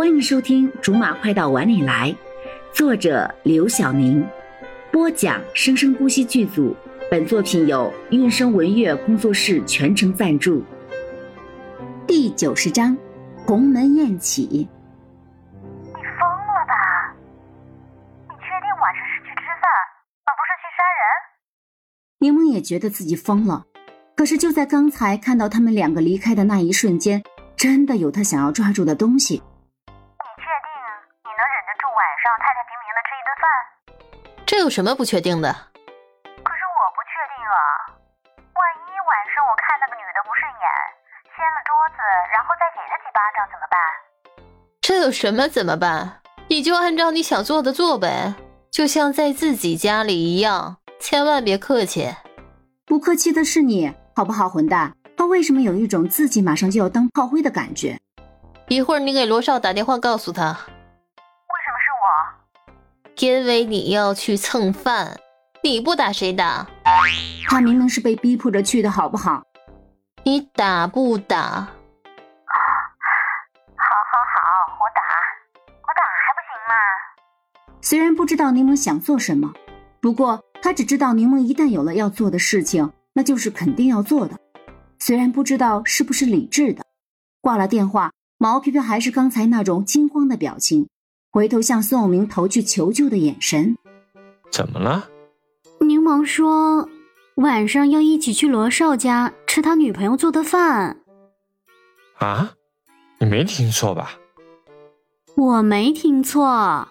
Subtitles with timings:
[0.00, 2.10] 欢迎收听《竹马快到碗里来》，
[2.74, 4.26] 作者刘晓宁，
[4.90, 6.74] 播讲生生不息剧组。
[7.10, 10.64] 本作品由韵声文乐工作室全程赞助。
[12.06, 12.96] 第九十章，
[13.44, 14.46] 鸿门宴起。
[14.46, 17.14] 你疯了吧？
[18.26, 19.68] 你确定晚上是去吃饭，
[20.24, 21.04] 而不是去杀人？
[22.20, 23.66] 柠檬也觉得自己疯了，
[24.16, 27.22] 可是就在刚才看到他们两个离开的那一瞬间，
[27.54, 29.42] 真的有他想要抓住的东西。
[34.60, 35.48] 有什么不确定的？
[35.50, 37.58] 可是我不确定啊，
[38.36, 40.64] 万一晚上我看那个女的不顺眼，
[41.32, 41.98] 掀了桌子
[42.30, 43.80] 然后再给她几巴掌怎么办？
[44.80, 46.20] 这有什么怎么办？
[46.48, 48.34] 你就按照你想做的做呗，
[48.70, 52.14] 就像在自己家里一样，千万别客气。
[52.84, 54.94] 不客气的是你，好不好，混蛋？
[55.16, 57.98] 他为什么有一种自己马上就要当炮灰的感觉？
[58.68, 60.58] 一会儿你给罗少打电话告诉他？
[63.20, 65.20] 因为你要去蹭饭，
[65.62, 66.66] 你不打谁打？
[67.50, 69.42] 他明明是被逼迫着去的，好不好？
[70.24, 71.36] 你打不打？
[71.36, 71.66] 好，
[73.76, 74.40] 好，好，
[74.72, 75.02] 我打，
[75.82, 76.74] 我打还不行吗
[77.82, 79.52] 虽然不知道柠檬想做什么，
[80.00, 84.38] 不过他只知道柠檬一旦有了要做的事情，那就是肯定要做的。
[84.98, 86.82] 虽然不知道是不是理智的，
[87.42, 90.88] 挂了电话，毛皮皮还是刚才那种惊慌的表情，
[91.30, 93.76] 回头向宋永明投去求救的眼神。
[94.50, 95.08] 怎么了？
[95.80, 96.88] 柠檬说
[97.36, 100.98] 晚上要一起去罗少家吃他女朋友做的饭。
[102.18, 102.52] 啊？
[103.18, 104.12] 你没听错吧？
[105.36, 106.88] 我没听错。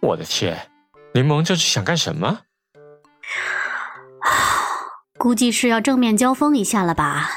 [0.00, 0.70] 我的天，
[1.12, 2.40] 柠檬这是想干什么？
[5.18, 7.30] 估计是要正面交锋一下了吧。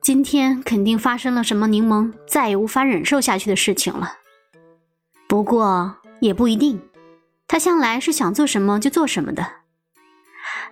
[0.00, 4.16] 今天肯定发生了什么柠檬再也无法忍受下去的事情了。
[5.32, 6.78] 不过也不一定，
[7.48, 9.46] 他向来是想做什么就做什么的。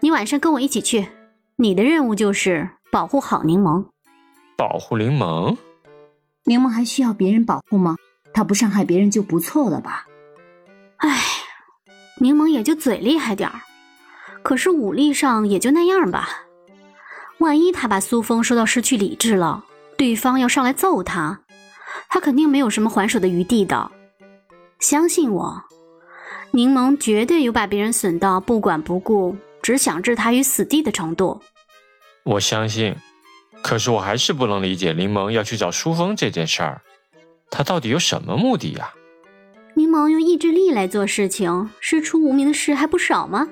[0.00, 1.08] 你晚上跟我一起去，
[1.56, 3.86] 你的任务就是保护好柠檬。
[4.58, 5.56] 保护柠檬？
[6.44, 7.96] 柠檬还需要别人保护吗？
[8.34, 10.04] 他不伤害别人就不错了吧？
[10.98, 11.18] 唉，
[12.18, 13.62] 柠檬也就嘴厉害点儿，
[14.42, 16.28] 可是武力上也就那样吧。
[17.38, 19.64] 万一他把苏峰说到失去理智了，
[19.96, 21.40] 对方要上来揍他，
[22.10, 23.92] 他肯定没有什么还手的余地的。
[24.80, 25.62] 相信我，
[26.52, 31.41] 柠檬绝对有把别人损到不管不顾，只想置他于死地的程度。
[32.24, 32.96] 我相信，
[33.62, 36.80] 可是我还是不能理解柠檬要去找书峰这件事儿，
[37.50, 38.94] 他到底有什么目的呀？
[39.74, 43.48] 柠檬用意志力来做事情，师出无名的事还不少吗？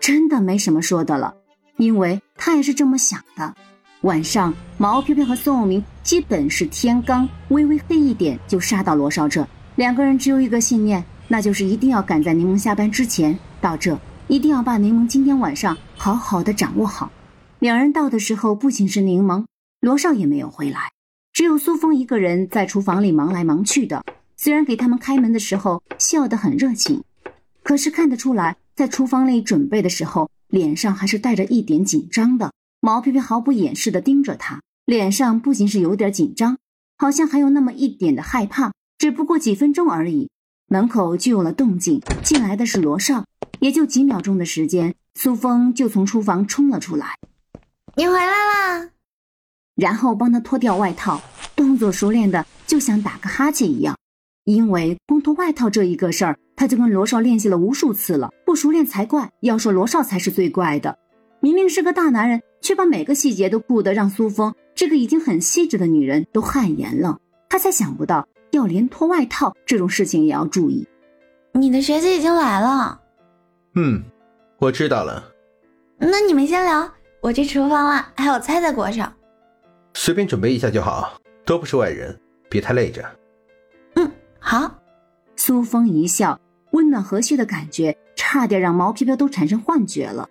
[0.00, 1.34] 真的没什么说的了，
[1.76, 3.54] 因为他也是这么想的。
[4.00, 9.46] 晚上，毛飘飘和宋永明基本是天刚微微黑一点就杀到罗少这，
[9.80, 13.98] 两个人只有一个信念，那就是一定要赶在柠檬下班之前到这，
[14.28, 17.10] 一定要把柠檬今天晚上好好的掌握好。
[17.60, 19.46] 两人到的时候，不仅是柠檬，
[19.80, 20.90] 罗少也没有回来，
[21.32, 24.04] 只有苏峰一个人在厨房里忙来忙去的。
[24.36, 27.02] 虽然给他们开门的时候笑得很热情，
[27.62, 32.52] 可是看得出来，在厨房里准备的时候，脸上还是带着一点紧张的。
[32.82, 36.58] 毛皮皮毫不掩饰地盯着他，脸上不仅是有点紧张，
[36.98, 38.72] 好像还有那么一点的害怕。
[39.00, 40.28] 只不过几分钟而已，
[40.68, 43.24] 门口就有了动静，进来的是罗少。
[43.58, 47.16] 也就几秒钟的时间，苏峰就从厨房冲了出来。
[47.96, 48.90] 你回来啦！
[49.74, 51.18] 然后帮他脱掉外套，
[51.56, 53.96] 动作熟练的就像打个哈欠一样。
[54.44, 59.30] 因为光脱外套这一个事儿，他就跟罗少练习了无数次了，不熟练才怪。
[59.40, 60.98] 要说罗少才是最怪的，
[61.40, 67.18] 明明是个大男人，却把每个细节都顾得让苏峰这个已经很细致的女人都汗颜了。
[67.48, 70.86] 他才想不到，要连脱外套这种事情也要注意。
[71.52, 73.00] 你的学姐已经来了。
[73.74, 74.02] 嗯，
[74.58, 75.24] 我知道了。
[75.98, 76.90] 那你们先聊，
[77.20, 79.12] 我去厨房了，还有菜在锅上。
[79.94, 83.04] 随便准备一下就好，都不是外人，别太累着。
[83.94, 84.78] 嗯好，
[85.36, 86.40] 苏风一笑，
[86.70, 90.28] 温暖和煦的感觉差点让毛飘飘都产生幻觉了。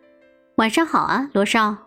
[0.55, 1.77] 晚上好啊，罗少。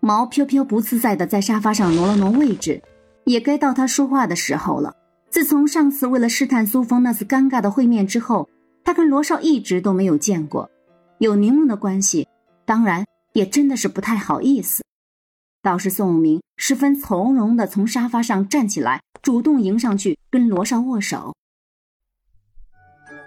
[0.00, 2.82] 毛飘飘不自在的在沙发上挪了挪位置，
[3.24, 4.94] 也该到他说话的时候了。
[5.34, 8.48] 自从上次为了试探苏峰那次尴尬的会面之后，
[8.84, 10.70] 他跟罗少一直都没有见过，
[11.18, 12.28] 有柠檬的关系，
[12.64, 14.84] 当然也真的是不太好意思。
[15.60, 21.34] 倒是宋明十分从容的从沙发上站起来，主动迎上去跟罗少握手。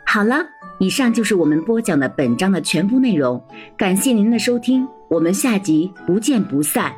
[0.05, 0.45] 好了，
[0.79, 3.43] 以上就是我们播讲的本章的全部内容，
[3.77, 6.95] 感谢您的收听，我们下集不见不散。